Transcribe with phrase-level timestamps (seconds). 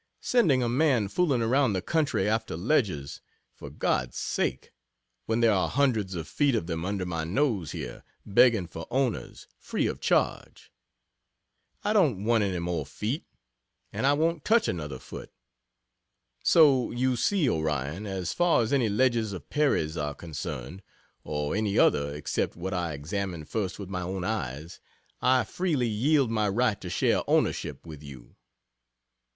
[0.23, 3.21] Sending a man fooling around the country after ledges,
[3.53, 4.71] for God's sake!
[5.27, 9.45] when there are hundreds of feet of them under my nose here, begging for owners,
[9.59, 10.71] free of charge.
[11.83, 13.27] I don't want any more feet,
[13.93, 15.31] and I won't touch another foot
[16.43, 20.81] so you see, Orion, as far as any ledges of Perry's are concerned,
[21.23, 24.79] (or any other except what I examine first with my own eyes,)
[25.21, 28.35] I freely yield my right to share ownership with you.